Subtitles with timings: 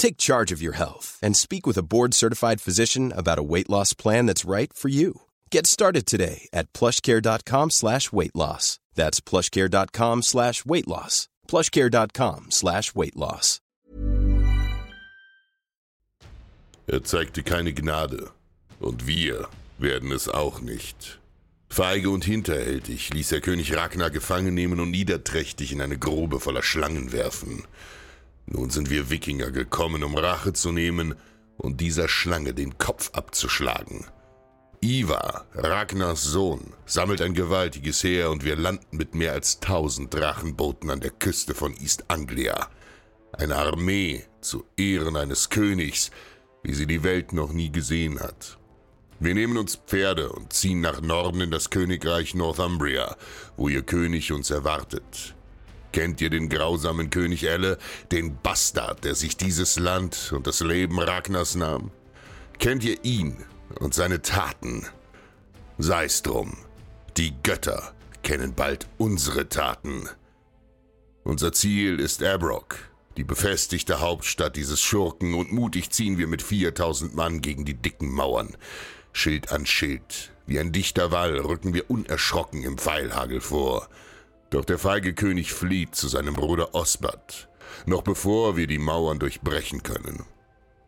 [0.00, 3.92] Take charge of your health and speak with a board-certified physician about a weight loss
[3.92, 5.20] plan that's right for you.
[5.50, 8.78] Get started today at plushcare.com slash weight loss.
[8.94, 11.28] That's plushcare.com slash weight loss.
[11.48, 13.60] plushcare.com slash weight loss.
[16.86, 18.30] Er zeigte keine Gnade.
[18.80, 19.48] Und wir
[19.78, 21.18] werden es auch nicht.
[21.68, 26.62] Feige und hinterhältig ließ er König Ragnar gefangen nehmen und niederträchtig in eine Grube voller
[26.62, 27.64] Schlangen werfen.
[28.50, 31.14] Nun sind wir Wikinger gekommen, um Rache zu nehmen
[31.56, 34.06] und dieser Schlange den Kopf abzuschlagen.
[34.82, 40.90] Ivar, Ragnars Sohn, sammelt ein gewaltiges Heer und wir landen mit mehr als tausend Drachenbooten
[40.90, 42.68] an der Küste von East Anglia.
[43.32, 46.10] Eine Armee zu Ehren eines Königs,
[46.62, 48.58] wie sie die Welt noch nie gesehen hat.
[49.20, 53.16] Wir nehmen uns Pferde und ziehen nach Norden in das Königreich Northumbria,
[53.56, 55.34] wo ihr König uns erwartet.
[55.92, 57.78] Kennt ihr den grausamen König Elle,
[58.12, 61.90] den Bastard, der sich dieses Land und das Leben Ragnars nahm?
[62.58, 63.36] Kennt ihr ihn
[63.80, 64.86] und seine Taten?
[65.78, 66.56] Sei's drum,
[67.16, 70.08] die Götter kennen bald unsere Taten.
[71.24, 72.78] Unser Ziel ist Abrock,
[73.16, 78.12] die befestigte Hauptstadt dieses Schurken, und mutig ziehen wir mit 4000 Mann gegen die dicken
[78.12, 78.56] Mauern.
[79.12, 83.88] Schild an Schild, wie ein dichter Wall, rücken wir unerschrocken im Pfeilhagel vor.
[84.50, 87.48] Doch der feige König flieht zu seinem Bruder Osbert,
[87.86, 90.24] noch bevor wir die Mauern durchbrechen können.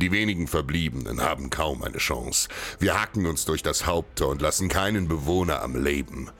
[0.00, 2.48] Die wenigen Verbliebenen haben kaum eine Chance.
[2.78, 6.30] Wir hacken uns durch das Haupttor und lassen keinen Bewohner am Leben.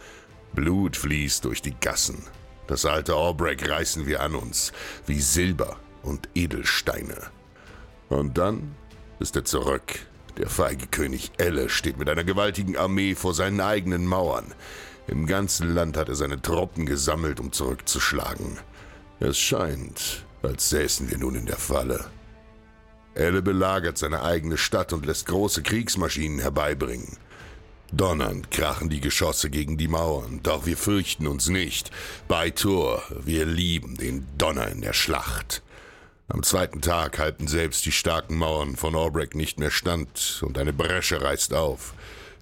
[0.55, 2.23] Blut fließt durch die Gassen.
[2.69, 4.73] Das alte Orbrek reißen wir an uns,
[5.07, 7.33] wie Silber und Edelsteine.
[8.09, 8.77] Und dann
[9.19, 10.07] ist er zurück.
[10.37, 14.55] Der feige König Elle steht mit einer gewaltigen Armee vor seinen eigenen Mauern.
[15.09, 18.59] Im ganzen Land hat er seine Truppen gesammelt, um zurückzuschlagen.
[19.21, 22.05] Es scheint, als säßen wir nun in der Falle.
[23.15, 27.17] Elle belagert seine eigene Stadt und lässt große Kriegsmaschinen herbeibringen.
[27.91, 31.91] Donnernd krachen die Geschosse gegen die Mauern, doch wir fürchten uns nicht.
[32.29, 35.63] Bei Tor, wir lieben den Donner in der Schlacht.
[36.29, 40.75] Am zweiten Tag halten selbst die starken Mauern von Orbrek nicht mehr stand und eine
[40.75, 41.95] Bresche reißt auf.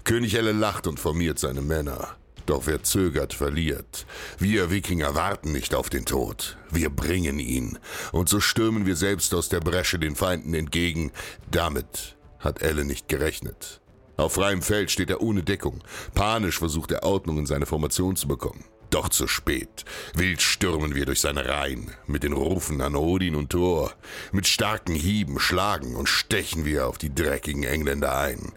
[0.02, 2.16] König Elle lacht und formiert seine Männer.
[2.46, 4.06] Doch wer zögert, verliert.
[4.38, 6.56] Wir Wikinger warten nicht auf den Tod.
[6.70, 7.78] Wir bringen ihn.
[8.12, 11.10] Und so stürmen wir selbst aus der Bresche den Feinden entgegen.
[11.50, 13.80] Damit hat Elle nicht gerechnet.
[14.16, 15.82] Auf freiem Feld steht er ohne Deckung.
[16.14, 18.64] Panisch versucht er Ordnung in seine Formation zu bekommen.
[18.90, 19.84] Doch zu spät.
[20.14, 23.92] Wild stürmen wir durch seine Reihen, mit den Rufen an Odin und Thor.
[24.30, 28.52] Mit starken Hieben schlagen und stechen wir auf die dreckigen Engländer ein.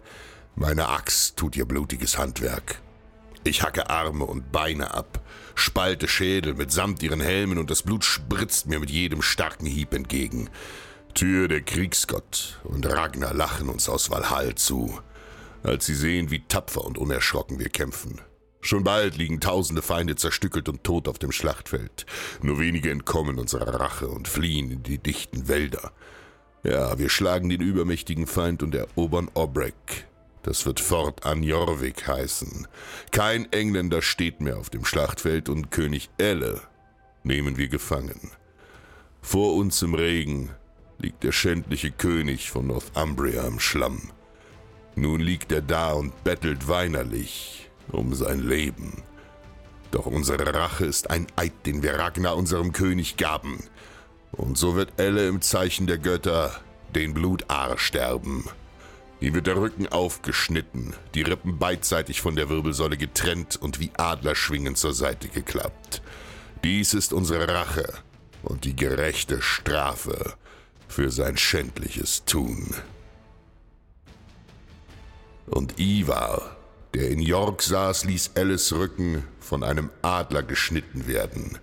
[0.54, 2.80] Meine Axt tut ihr blutiges Handwerk.
[3.42, 5.20] Ich hacke Arme und Beine ab,
[5.54, 10.50] spalte Schädel mitsamt ihren Helmen und das Blut spritzt mir mit jedem starken Hieb entgegen.
[11.14, 15.00] Tür der Kriegsgott und Ragnar lachen uns aus Valhall zu,
[15.62, 18.20] als sie sehen, wie tapfer und unerschrocken wir kämpfen.
[18.60, 22.04] Schon bald liegen tausende Feinde zerstückelt und tot auf dem Schlachtfeld.
[22.42, 25.92] Nur wenige entkommen unserer Rache und fliehen in die dichten Wälder.
[26.62, 30.06] Ja, wir schlagen den übermächtigen Feind und erobern Obrek,
[30.42, 32.66] das wird fortan Jorvik heißen.
[33.10, 36.60] Kein Engländer steht mehr auf dem Schlachtfeld und König Elle
[37.22, 38.30] nehmen wir gefangen.
[39.20, 40.50] Vor uns im Regen
[40.98, 44.10] liegt der schändliche König von Northumbria im Schlamm.
[44.96, 49.02] Nun liegt er da und bettelt weinerlich um sein Leben.
[49.90, 53.58] Doch unsere Rache ist ein Eid, den wir Ragnar unserem König gaben.
[54.32, 56.52] Und so wird Elle im Zeichen der Götter
[56.94, 58.44] den Blutaar sterben.
[59.20, 64.76] Ihm wird der Rücken aufgeschnitten, die Rippen beidseitig von der Wirbelsäule getrennt und wie Adlerschwingen
[64.76, 66.00] zur Seite geklappt.
[66.64, 67.92] Dies ist unsere Rache
[68.42, 70.34] und die gerechte Strafe
[70.88, 72.74] für sein schändliches Tun.
[75.46, 76.56] Und Ivar,
[76.94, 81.58] der in York saß, ließ Alice Rücken von einem Adler geschnitten werden.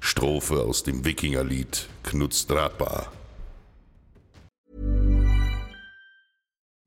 [0.00, 3.12] Strophe aus dem Wikingerlied Knutstrappa.